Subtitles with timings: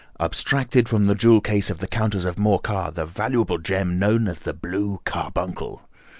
[0.19, 4.39] abstracted from the jewel case of the Countess of Morcar the valuable gem known as
[4.39, 5.83] the blue carbuncle.